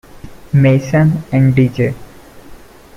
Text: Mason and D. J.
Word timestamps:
Mason 0.51 1.21
and 1.31 1.55
D. 1.55 1.69
J. 1.69 1.93